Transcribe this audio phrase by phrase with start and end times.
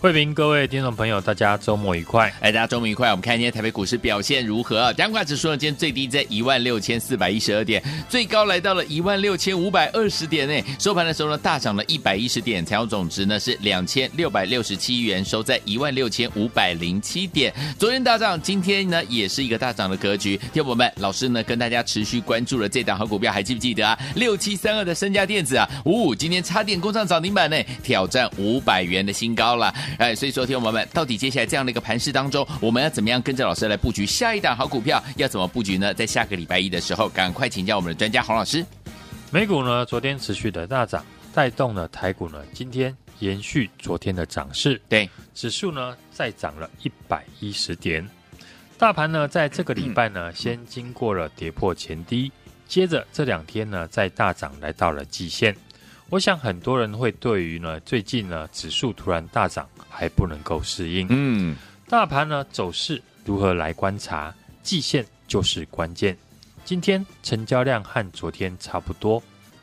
[0.00, 2.32] 慧平，各位听众朋友，大家周末愉快！
[2.38, 3.10] 哎，大家周末愉快！
[3.10, 4.92] 我们看今天台北股市表现如何？
[4.92, 10.76] 加权指数呢，今天最低在一万六千四百一十二点，最高来到了一万六千五百二十点呢。
[10.78, 17.52] 收盘的时候呢，大涨了一百一十点，成交总值呢是两千六百六十七元，收在一万六千五百零七点。
[17.76, 20.36] 昨天大涨，今天呢也是一个大涨的格局。
[20.52, 23.98] 听众们，老师呢跟大家持续关注了这档好股票，还记不记得啊？
[24.14, 29.74] 六七三二的升佳电子啊，五五今天差点攻上涨停板呢，挑战五百元的新高了。
[29.96, 35.02] 哎，所以说，听众朋友们，到底接下来这样的一个盘势当中，我们要怎么样跟着老师来布局下一档好股票？
[35.16, 35.94] 要怎么布局呢？
[35.94, 38.64] 在下个礼拜一的时候，赶快请教我们的专家洪老师。
[39.30, 44.80] 美股呢，昨天持续的大涨，带动了台股呢，今天延续昨天的涨势。
[44.88, 48.06] 对，指数呢再涨了一百一十点。
[48.78, 52.30] 大盘呢，在这个礼拜呢，先经过了跌破前低，
[52.68, 55.54] 接着这两天呢，再大涨来到了季线。
[56.10, 61.54] 我想很多人会对于呢最近呢指数突然大涨还不能够适应，嗯，
[61.86, 64.34] 大盘呢走势如何来观察？
[64.62, 66.16] 季线就是关键。
[66.64, 69.22] 今天成交量和昨天差不多，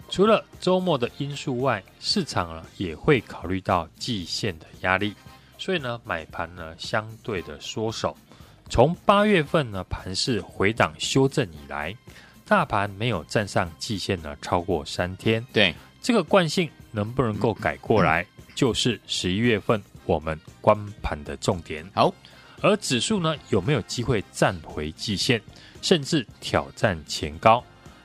[0.09, 5.15] 除了周末的因素外，市场呢也会考虑到季线的压力，
[5.57, 8.15] 所以呢买盘呢相对的缩手。
[8.69, 11.95] 从八月份呢盘势回档修正以来，
[12.47, 15.73] 大盘没有站上季线呢超过三天，对。
[16.05, 21.83] 这个惯性能不能够改过来，就是十一月份我们观盘的重点。
[21.95, 22.13] 好，
[22.61, 25.41] 而指数呢，有没有机会站回季线，
[25.81, 27.63] 甚至挑战前高？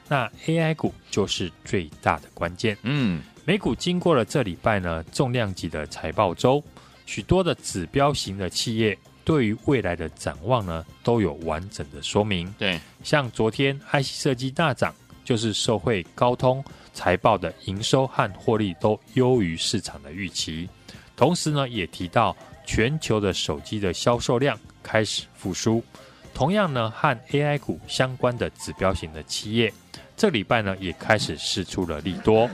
[0.08, 2.74] 那 AI 股就是最大的关键。
[2.84, 6.64] 嗯，美股经过了这礼拜呢，重量级的财报周，
[7.04, 12.50] 许多的指标型的企业对于未来的展望呢，都有完整的说明。
[12.56, 16.64] 对，像昨天 IC 设计大涨，就是受惠高通。
[16.92, 20.68] 财报的营收和获利都优于市场的预期，
[21.16, 25.82] 同时呢，也提到全球的手机的销售量开始复苏。
[26.32, 29.72] 同样呢，和 AI 股相关的指标型的企业，
[30.16, 32.48] 这礼拜呢也开始试出了利多。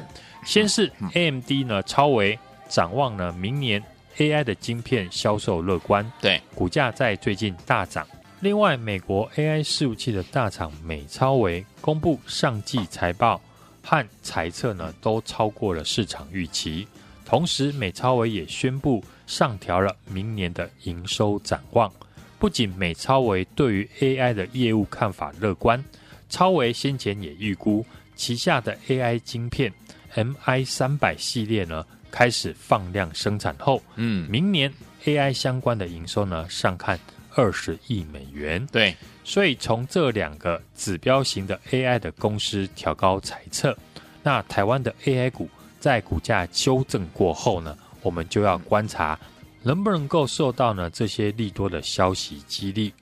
[0.45, 3.83] 先是 AMD 呢超微展望呢明年
[4.17, 8.07] AI 的晶片销售乐观，对股价在最近大涨。
[8.41, 13.41] 另外，美国 AI 伺服器的大厂美超微公布上季财报。
[13.89, 16.89] 和财测呢都超过了市场预期，
[17.25, 21.89] 同时美超微也宣布上调了明年的营收展望。
[22.37, 25.83] 不仅美超维对于 AI 的业务看法乐观，
[26.29, 27.87] 超维先前也预估
[28.17, 29.73] 旗下的 AI 晶片
[30.17, 34.73] MI 三百系列呢开始放量生产后，嗯，明年
[35.05, 36.99] AI 相关的营收呢上看
[37.37, 38.67] 二十亿美元。
[38.73, 38.97] 对。
[39.23, 43.77] 所以从这两个指标型的 AI 的公司调高猜测，
[44.23, 45.49] 那台湾的 AI 股
[45.79, 49.19] 在股价修正过后呢，我们就要观察
[49.63, 52.95] 能不能够受到呢这些利多的消息激励。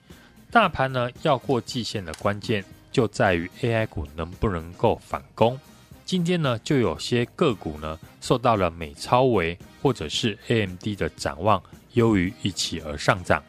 [0.49, 5.59] 大盘呢要过季线的关键就在于 AI 股能不能够反攻。
[6.05, 11.61] 今天呢就有些个股呢受到了美超微或者是 AMD 的展望
[11.93, 13.43] 优于预期而上涨。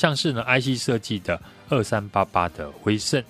[0.00, 1.38] 像是呢，IC 设计的
[1.68, 3.22] 二三八八的威盛，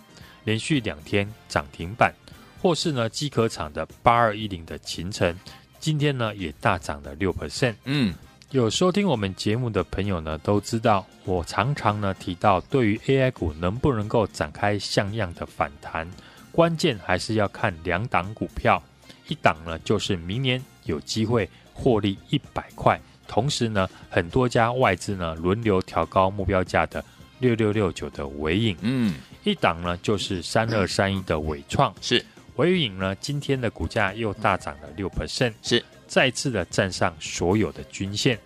[0.44, 2.14] 连续两天涨停板，
[2.62, 5.36] 或是呢，机壳厂的八二一零的秦城，
[5.80, 7.74] 今天呢也大涨了六 percent。
[7.86, 8.14] 嗯，
[8.52, 16.08] 有收听我们节目的朋友呢，都知道我常常呢提到，对于 AI 股能不能够展开像样的反弹，
[16.52, 18.80] 关键还是要看两档股票，
[19.26, 23.00] 一档呢就是明年有机会获利一百块。
[23.30, 27.02] 同时呢，很多家外资呢轮流调高目标价的
[27.38, 29.14] 六六六九的尾影，嗯，
[29.44, 32.26] 一档呢就是三二三一的尾创，是。
[32.56, 35.08] 尾影呢今天的股价又大涨了六。
[35.08, 35.82] percent，是。
[36.08, 38.36] 再次的站上所有的均线。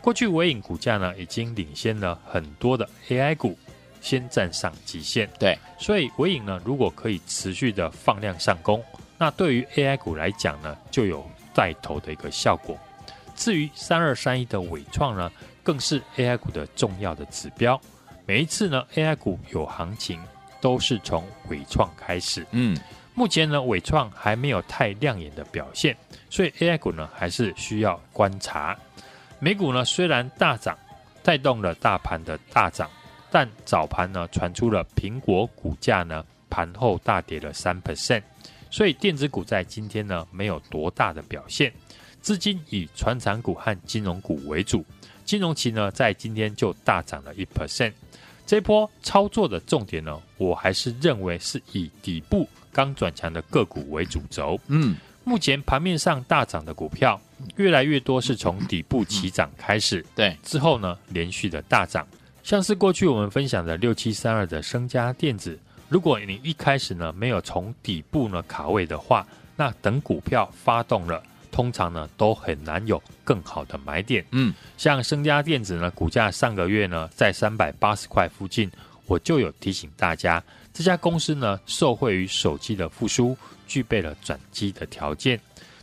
[0.00, 3.56] 过去尾影股价呢已经领先了很多的 AI 股，
[4.00, 8.82] 先站上极限，对，所以尾影呢如果可以持续的放量上攻，
[9.16, 11.24] 那对于 AI 股来讲呢就有
[11.54, 12.76] 带头的一个效果。
[13.34, 15.30] 至于三二三一的伟创呢，
[15.62, 17.80] 更是 AI 股的重要的指标。
[18.26, 20.20] 每一次呢，AI 股有行情，
[20.60, 22.46] 都是从伟创开始。
[22.52, 22.76] 嗯，
[23.14, 25.96] 目前呢，伟创还没有太亮眼的表现，
[26.30, 28.78] 所以 AI 股呢，还是需要观察。
[29.40, 30.78] 美股呢，虽然大涨，
[31.22, 32.88] 带动了大盘的大涨，
[33.30, 38.22] 但早盘呢，传出了苹果股价呢，盘后大跌了三 percent，
[38.70, 41.72] 所以电子股在今天呢，没有多大的表现。
[42.22, 44.84] 资金以传产股和金融股为主，
[45.24, 47.92] 金融期呢在今天就大涨了一 percent。
[48.46, 54.58] 这波操作的重点呢，我还是认为是以底部刚转强的个股为主轴。
[54.68, 57.20] 嗯，目前盘面上大涨的股票，
[57.56, 62.06] 越来越多是从底部起涨开始，对，之后呢连续的大涨，
[62.42, 65.58] 像是过去我们分享的六七三二的升家电子，
[65.88, 69.26] 如果你一开始呢没有从底部呢卡位的话，
[69.56, 71.22] 那等股票发动了。
[71.52, 74.24] 通常呢都很难有更好的买点。
[74.32, 78.68] 嗯，像升家电子呢，股价上个月呢在三百八十块附近，
[79.06, 83.36] 我就有提醒大家，这家公司呢受惠于手机的复苏，
[83.68, 85.38] 具备了转机的条件。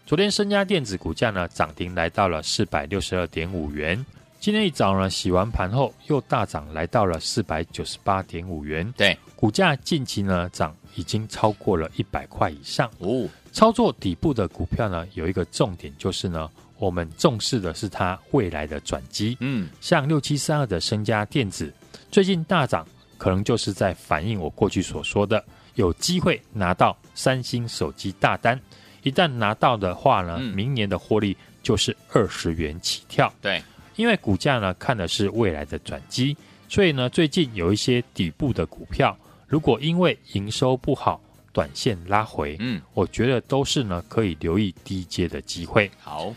[0.06, 4.04] 昨天升家电子股价呢涨停来到了四百六十二点五元，
[4.40, 8.92] 今天一早呢洗完盘后又大涨来到了四百九十八点五元。
[8.98, 13.26] 对，股价近期呢涨已经超过了一百块以上哦。
[13.54, 19.38] 操作底部的股票呢，有一个重点就是呢，我们重视的是它未来的转机。
[19.40, 21.74] 嗯，像六七三二的身家电子
[22.12, 22.86] 最近大涨，
[23.18, 25.44] 可能就是在反映我过去所说的，
[25.76, 28.60] 有机会拿到三星手机大单。
[29.04, 33.34] 一旦拿到的话呢，嗯、明年的获利就是二十元起跳。
[33.42, 33.64] 对，
[33.96, 36.36] 因为股价呢看的是未来的转机，
[36.68, 39.18] 所以呢最近有一些底部的股票，
[39.50, 41.20] 如果因为营收不好，
[41.52, 45.90] 短线拉回，嗯，我觉得都是呢可以留意低阶的机会。
[46.00, 46.32] 好，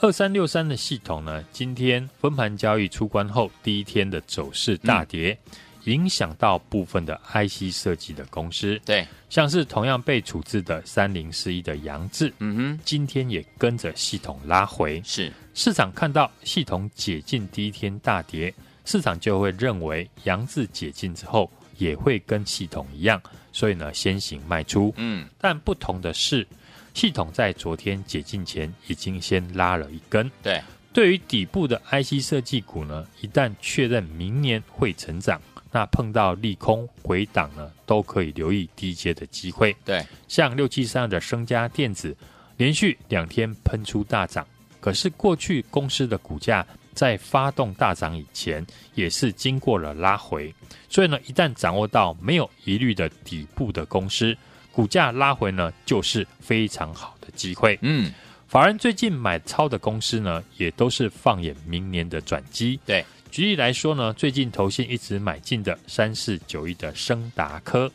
[0.00, 8.80] 二三六三的系统呢，今天分盘交易出关后第一天的走势大跌，嗯、影响到部分的 IC 设计的公司。
[8.84, 15.00] 对，像是同样被处置的三零四一的扬智，嗯哼，今天也跟着系统拉回。
[15.04, 18.52] 是，市场看到系统解禁第一天大跌，
[18.84, 21.48] 市场就会认为扬智解禁之后
[21.80, 23.20] 也会跟系统一样。
[23.52, 24.94] 所以呢，先行卖出。
[24.96, 26.46] 嗯，但不同的是，
[26.94, 30.30] 系统在昨天解禁前已经先拉了一根。
[30.40, 30.62] 对，
[30.92, 35.42] 对于底部的 IC 设计股呢，一旦确认明年会成长，
[35.72, 39.74] 那碰到利空回档呢，都可以留意低阶的机会。
[39.84, 42.16] 对，像六七三的升家电子，
[42.56, 44.46] 连续两天喷出大涨，
[44.80, 46.64] 可是过去公司的股价。
[46.92, 48.64] 在发动大涨以前，
[48.94, 50.54] 也是经过了拉回，
[50.88, 54.36] 所以呢，一旦掌握到没有疑虑的底部的公司，
[54.72, 57.78] 股价拉回呢，就是非常好的机会。
[57.82, 58.12] 嗯，
[58.48, 62.78] 法人最近买超的公司呢，也都是放眼明年的转机。
[62.84, 67.90] 对，举例来说呢，最近投信一直买进的三四九一的升达科，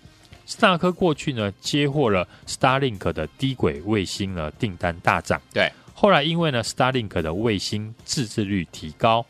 [0.45, 5.41] 升达科过去呢接获了 Starlink 的低轨卫星呢订单大涨。
[5.53, 5.71] 对。
[5.97, 9.25] 后来因为呢，Starlink 的卫星自制率提高，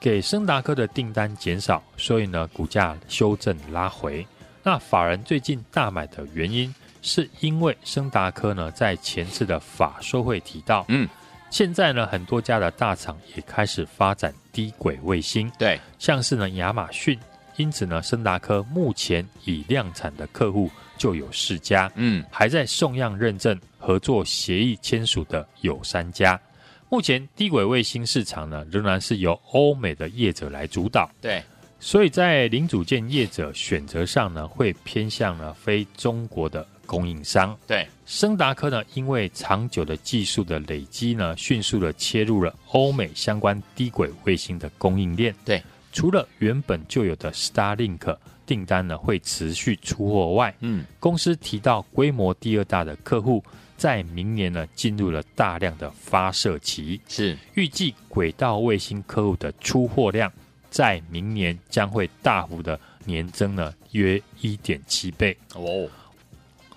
[0.00, 4.26] 给升达科的订单减少，所以呢，股价修正拉回。
[4.62, 11.06] 那法人最近大买的原因，是因为升达科呢，在前次的法说会提到，嗯，
[11.50, 17.18] 现在呢，很多家的大厂也开始发展低轨卫星，对，像是呢亚马逊，
[17.56, 20.70] 因此呢，升达科目前已量产的客户
[21.00, 23.58] 就有四家，嗯，还在送样认证。
[23.82, 26.38] 合作协议签署的有三家，
[26.90, 31.10] 目前低轨卫星市场呢，仍然是由欧美的业者来主导。
[31.18, 31.42] 对，
[31.80, 37.56] 所以在零组件业者选择上呢，会偏向了非中国的供应商。
[37.66, 45.34] 对，升达科呢，因为长久的技术的累积呢，迅速的切入了欧美相关低轨卫星的供应链。
[45.42, 48.14] 对，除了原本就有的 Starlink
[48.50, 53.40] 订单呢会持续出货外，嗯，公司提到规模第二大的客户。
[53.76, 60.30] 在明年呢，进入了大量的发射期，是预计轨道卫星客户的出货量
[60.68, 65.88] 在明年将会大幅的年增呢，约一点七倍哦。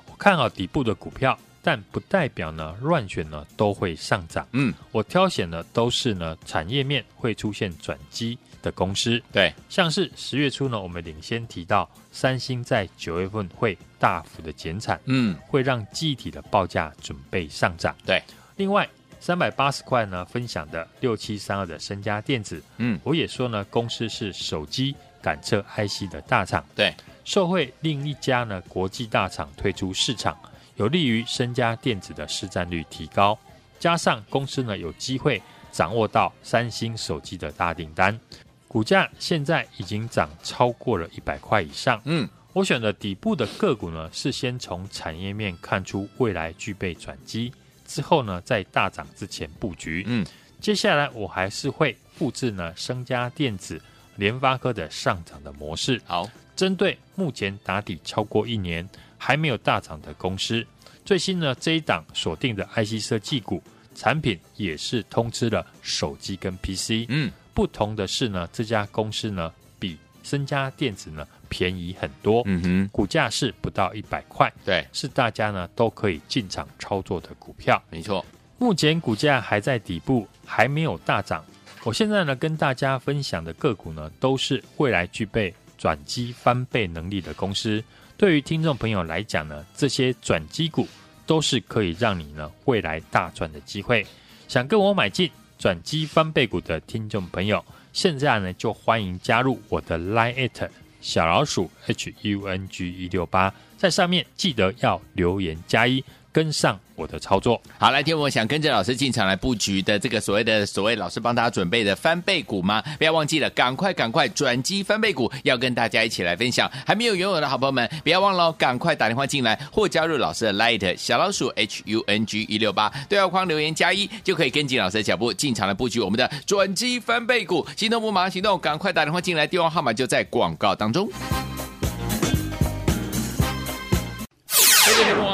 [0.09, 4.45] 我看好底部的股票，但不代表呢乱选呢都会上涨。
[4.51, 9.21] 嗯，我挑选的都是呢产业面会出现转机的公司。
[9.31, 17.95] 对，像是十月初呢，我们领先提到三星在九月份会大幅的减产，嗯，会让记忆体的报价准备上涨。
[18.05, 18.21] 对，
[18.57, 18.87] 另外
[19.19, 26.93] 三百八十块呢，分享的六七三二的身家电子，嗯，我也说呢，公司是手机感测 IC 的大厂，对，
[27.23, 30.37] 受惠另一家呢国际大厂退出市场，
[30.75, 33.37] 有利于升佳电子的市占率提高，
[33.79, 38.19] 加上公司呢有机会掌握到三星手机的大订单。
[38.67, 42.01] 股价现在已经涨超过了一百块以上。
[42.05, 47.53] 嗯，我选的底部的个股呢，是先从产业面看出未来具备转机，
[47.85, 50.03] 之后呢，在大涨之前布局。
[50.07, 50.25] 嗯，
[50.59, 53.79] 接下来我还是会复制呢，升家电子、
[54.15, 56.01] 联发科的上涨的模式。
[56.05, 58.89] 好，针对目前打底超过一年
[59.25, 60.65] 还没有大涨的公司，
[61.05, 63.63] 最新呢这一档锁定的 IC 设计股
[63.95, 67.05] 产品也是通知了手机跟 PC。
[67.07, 67.31] 嗯。
[67.53, 77.81] 不同的是呢，这家公司呢比森家电子呢便宜很多，嗯哼，股价是不到一百块，对，是大家呢都可以进场操作的股票。
[77.91, 78.25] 没错，
[78.57, 81.45] 目前股价还在底部，还没有大涨。
[81.83, 85.53] 我现在呢跟大家分享的个股呢，都是未来具备
[85.83, 87.83] 转机翻倍能力的公司。
[88.15, 90.87] 对于听众朋友来讲呢，这些转机股
[91.25, 94.07] 都是可以让你呢未来大赚的机会。
[94.47, 97.61] 想跟我买进转机翻倍股的听众朋友，
[97.91, 100.69] 现在呢就欢迎加入我的 Line@
[101.01, 106.01] 小老鼠 H U N G 一六八，在上面记得要留言加一。
[106.33, 112.83] 跟上我的操作，好，来听我想跟着老师进场来布局的这个所谓的所谓老师帮大家准备的翻倍股吗？
[112.97, 116.69] 不要忘记了，赶快赶快转机翻倍股，要跟大家一起来分享。
[116.87, 127.63] 还没有拥有的好朋友们，不要忘了，赶快打电话进来或加入老师的 Light 小老鼠 H U N G 一六八对话框留言加一，就可以跟进老师的脚步进场来布局我们的转机翻倍股。
[127.77, 131.07] 心动不马上行动，赶快打电话进来，电话号码就在广告当中。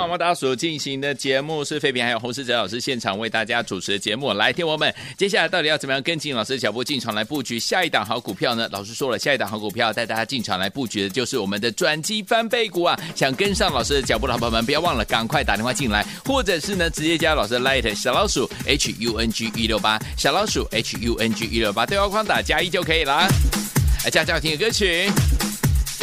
[0.10, 4.34] 各位听众朋友们，大家所进行的节目是费品还有洪世哲老师现场为大家主持的节目。
[4.34, 8.68] 来，听我们接下来到底要怎么样跟紧老师的脚步进场来布局下一档好股票呢？
[8.72, 13.00] 老师说了，下一档好股票带大家进场来布局的就是我们的转机翻倍股啊！
[13.16, 23.28] 想跟上老师的脚步的好朋友们，不要忘了赶快打电话进来，或者是呢直接加老师的 Light 小老鼠 H U N G 一六八小老鼠 H U N G 一六八对话框打加一就可以了。
[24.04, 25.08] 来，加加听个歌曲。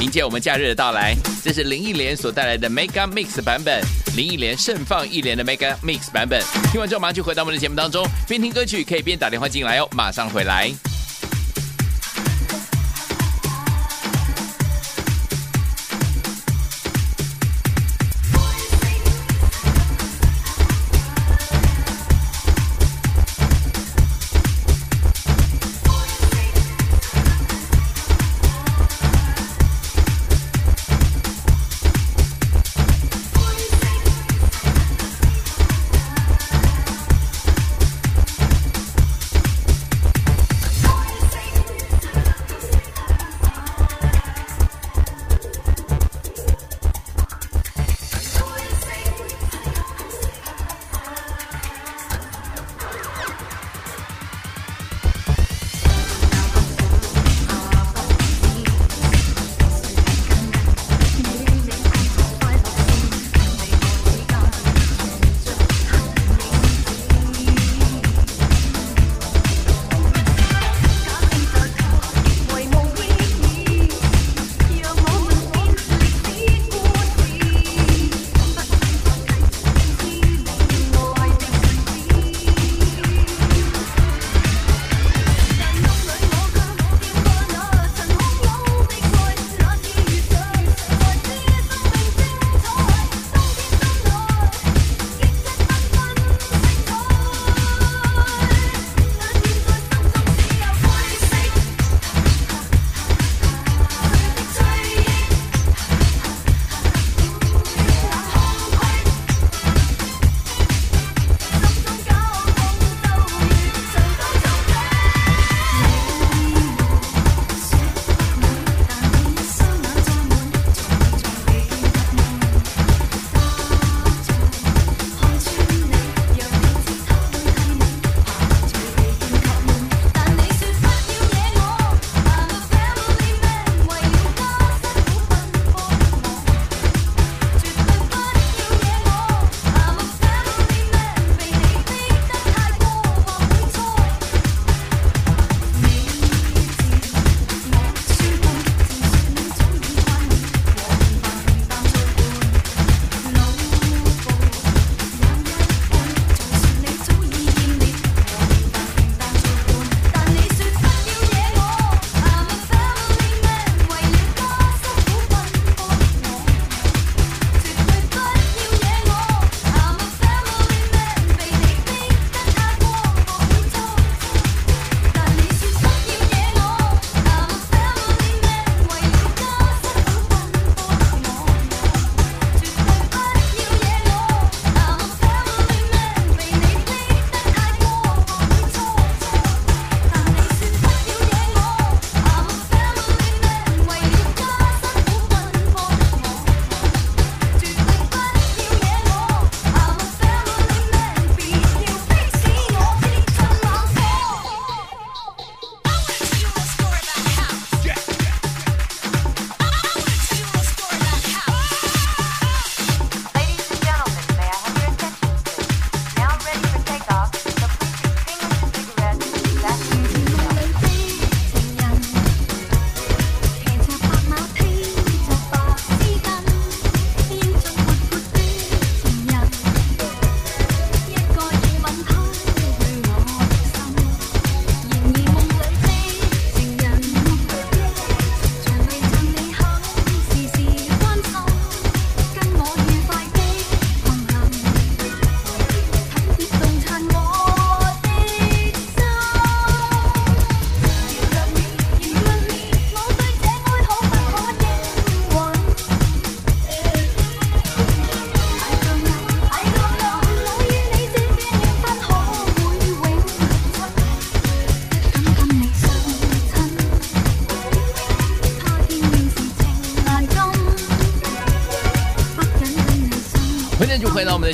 [0.00, 3.82] 迎接我们假日的到来，这是林忆莲所带来的 Mega Mix 版本，
[4.14, 6.42] 林忆莲盛放忆莲的 Mega Mix 版本。
[6.70, 10.95] 听完之后，马上就回到我们的节目当中，边听歌曲可以边打电话进来哦，马上回来。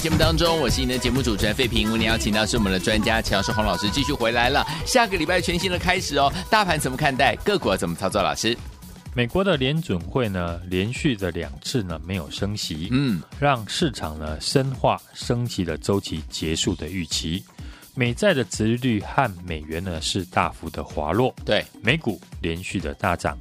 [0.03, 1.93] 节目当中，我是你的节目主持人费平。
[1.93, 4.67] 为您邀请到是我们的专家乔世宏老师，继续回来了。
[4.85, 7.37] 下个礼拜全新的开始哦，大盘怎么看待？
[7.45, 8.21] 个股怎么操作？
[8.21, 8.59] 老师，
[9.15, 17.41] 美国的联准会呢，连续的两次呢没有升息，嗯，让市场呢深化升息的周期结束的预期。
[17.95, 23.39] 美债的殖利率和美元呢是大幅的滑落，对，美股连续的大涨。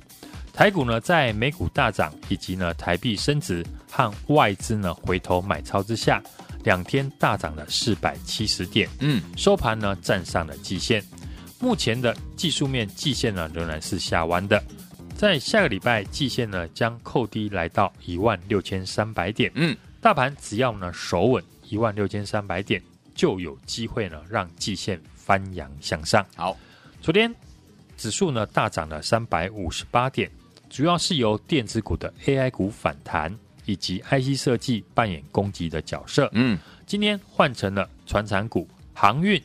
[0.53, 6.21] 台股呢，在美股大涨以及呢台币升值和外资呢回头买超之下，
[6.63, 11.03] 两天大涨了四百七十点，嗯，收盘呢站上了季线。
[11.59, 14.63] 目前的技术面季线呢仍然是下弯的，
[15.15, 22.81] 在下个礼拜季线呢将扣低来到一万六千三百点，嗯，大盘只要呢守稳一万六千三百点，
[23.13, 26.25] 就有机会呢让季线翻扬向上。
[26.35, 26.57] 好，
[27.01, 27.33] 昨天
[27.95, 30.29] 指数呢大涨了三百五十八点。
[30.67, 36.29] 主要是由电子股的 AI 股反弹，以及 IC 设计扮演攻击的角色。
[36.33, 39.41] 嗯，今天换成了船产股、航运、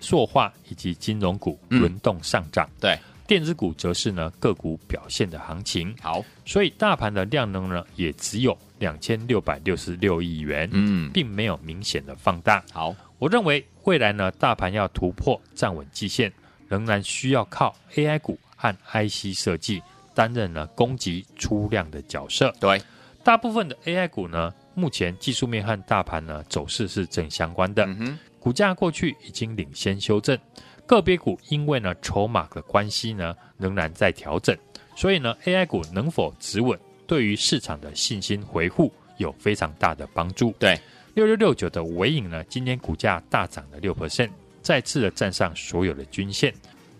[0.00, 2.66] 塑化以及金融股轮动上涨。
[2.66, 5.94] 嗯、对，电子股则是呢个股表现的行情。
[6.00, 10.68] 好，所以大盘的量能呢也只有两千六百六十六亿元。
[10.72, 12.62] 嗯，并没有明显的放大。
[12.72, 16.32] 好，我认为未来呢大盘要突破站稳季线，
[16.68, 19.82] 仍然需要靠 AI 股和 IC 设计。
[20.12, 22.52] 担任呢攻击出量的角色。
[22.60, 22.82] 对，
[23.22, 27.84] 大部分的 AI 股呢，目前技术面和大盘呢走势是正相关的。
[27.84, 30.38] 嗯，股价过去已经领先修正，
[30.86, 34.56] 个别股因为呢筹码的关系呢，仍然在调整。
[34.96, 40.54] 所以呢，AI 股能否止稳，对于市场的信心回复有非常大的帮助。
[40.58, 40.78] 对，
[41.14, 44.30] 六六六九的尾影呢，今天股价大涨了六 percent，
[44.62, 46.52] 再次的站上所有的均线。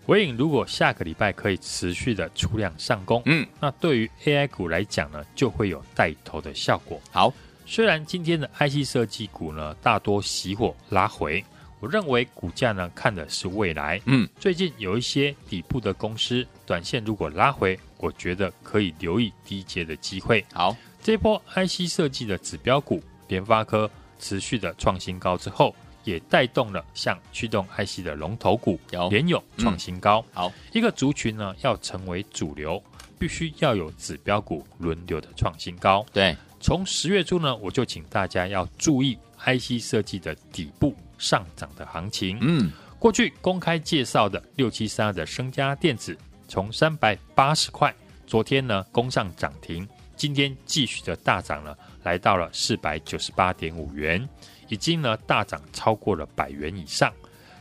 [0.07, 6.99] 纬颖如果下个礼拜可以持续的出量上攻，嗯，那对于 AI 股来讲呢，就会有带头的效果。
[7.11, 7.31] 好，
[7.65, 11.43] 虽然今天的 IC 设计股呢大多熄火拉回，
[11.79, 14.01] 我认为股价呢看的是未来。
[14.05, 20.43] 嗯，最近有一些底部的公司，短线如果拉回，我觉得可以留意低阶的机会。
[20.51, 25.75] 好，这波 IC 设计的指标股联发科持续的创新高之后。
[26.03, 30.23] 也带动了像驱动 IC 的龙头股联咏创新高。
[30.29, 32.81] 嗯、好，一个族群呢要成为主流，
[33.19, 36.05] 必须要有指标股轮流的创新高。
[36.11, 42.37] 对，从十月初呢，我就请大家要注意 IC 设计的底部上涨的行情。
[42.41, 47.93] 嗯，过去公开介绍的六七三二的升佳电子，从三百八十块，
[48.27, 54.27] 昨天呢攻上涨停，今天继续的大涨了，来到了四百九十八点五元。
[54.71, 57.11] 已经呢大涨超过了百元以上，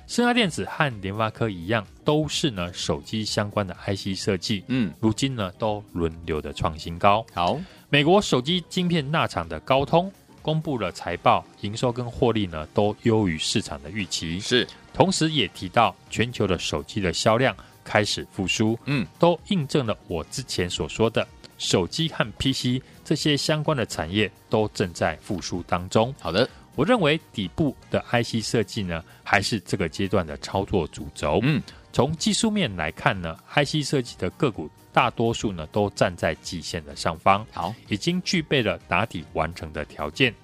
[0.07, 7.27] 升佳电子和联发科一样，都是呢手机相关的 IC 设计，嗯，如今呢都轮流的创新高。
[7.35, 21.27] 好，美国手机晶片大厂的高通公布了财报，营收跟获利呢都优于市场的预期，是，同时也提到全球的手机的销量开始复苏，嗯，都印证了我之前所说的，
[21.59, 26.15] 手机和 PC 这些相关的产业都正在复苏当中。
[26.21, 26.49] 好的。
[26.81, 31.39] 我认为底部的 IC 设计呢，还是这个阶段的操作主轴。
[31.43, 31.63] 嗯，
[31.93, 40.35] 从技术面来看呢，IC 设计的个股大多数呢都站在季线的上方，好，已经具备了打底完成的条件。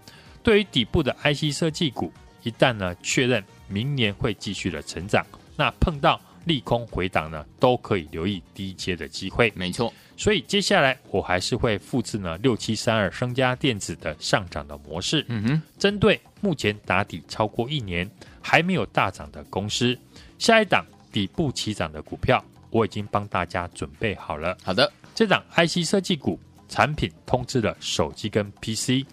[0.42, 5.24] 对于底部的 IC 设计股，一旦呢确认明年会继续的成长，
[5.56, 9.50] 那碰到利空回档呢，都可以留意低阶的机会。
[9.56, 9.90] 没错。
[10.16, 15.24] 所以接下来我还是会复制呢六七三二升家电子的上涨的模式。
[15.28, 19.98] 嗯哼，针对目前打底超过一年还没有大涨的公司，
[20.38, 24.56] 下一档底部起涨的股票，我已经帮大家准备好了。
[24.62, 29.04] 好的，这档 IC 设计股产品通知了手机跟 PC，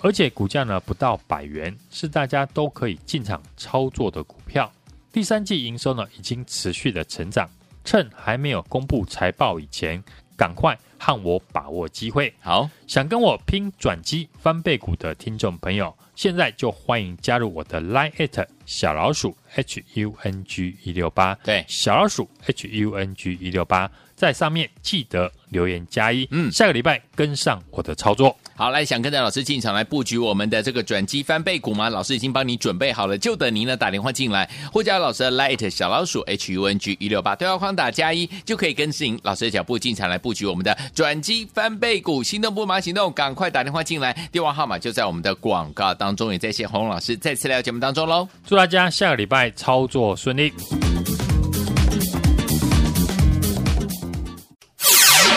[0.00, 4.70] 而且股价呢不到百元，是大家都可以进场操作的股票。
[5.12, 7.48] 第三季营收呢已经持续的成长，
[7.84, 10.02] 趁还没有公布财报以前。
[10.38, 12.32] 赶快和我把握机会。
[12.38, 21.34] 好，想跟我拼转机翻倍股的听众朋友，现在就欢迎加入我的 Line@ at 小老鼠 H U N G 一六八。
[21.42, 26.28] 对，小老鼠 H U N G 一六八，在上面记得留言加一。
[26.30, 28.36] 嗯，下个礼拜跟上我的操作。
[28.58, 31.88] 好，来想跟着老师进场来布局我们的这个转机翻倍股吗？
[31.88, 42.20] 老师已经帮你准备好了，就等您呢打电话进来，或加老师的 Light 小老鼠 H U N G 一六八对话框打加一，就可以跟随老师的脚步进场来布局我们的转机翻倍股。
[42.20, 46.32] 心动不马行动，赶快打电话进来，电话号码就在我们的广告当中。
[46.32, 50.52] 也在谢洪老师再次来到节目当中喽，祝大家下个礼拜操作顺利。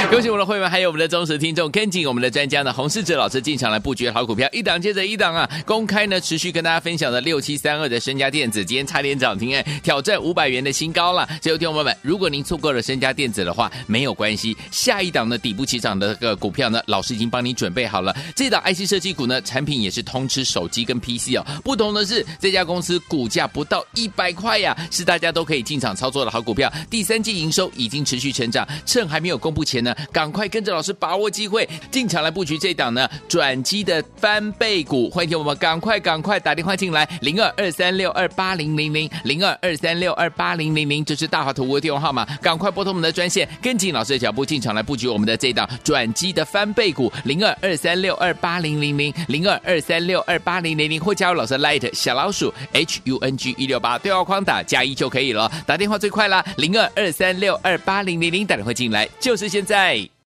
[0.09, 5.47] 恭喜我们的会员，还有我们的忠实听众，跟紧我们的专家呢，洪世哲老师进场来布局好股票，一档接着一档啊！
[5.65, 11.27] 公开呢，持续跟大家分享的六七三二的身家电子，今天差点涨停哎，挑战五百元的新高了。
[11.41, 18.15] 所以，听众朋友们，如果您错过了身家电子的话，没有关系，下一档呢底部起涨的个股票呢，老师已经帮你准备好了。
[18.35, 26.71] 这档 IC 设计股呢，产品也是通吃手机跟 PC 哦，不同的是这家公司股价不到一百块呀，是大家都可以进场操作的好股票。
[26.89, 35.09] 第三季营收已经持续成长，趁还没有公布前呢，赶快跟着老师把握机会，进场来布局这档呢转机的翻倍股。
[35.09, 59.80] 欢迎我们赶快赶快打电话进来，零二二三六二八零零零零二二三六二八零零零，这是大华图的电话号码，赶快拨通我们的专线，跟紧老师的脚步进场来布局我们的这档转机的翻倍股，零二二三六二八零零零零二二三六二八零零零，或加入老师 Light 小老鼠 H U N G 一六八对话框打加一就可以了，打电话最快啦，零二二三六二八零零零，打电话进来就是现在。
[59.81, 60.11] Hey.